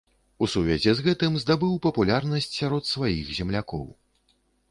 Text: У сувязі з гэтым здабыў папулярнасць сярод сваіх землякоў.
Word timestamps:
У 0.43 0.47
сувязі 0.53 0.93
з 0.99 1.03
гэтым 1.07 1.35
здабыў 1.43 1.75
папулярнасць 1.85 2.51
сярод 2.61 2.83
сваіх 2.95 3.31
землякоў. 3.43 3.87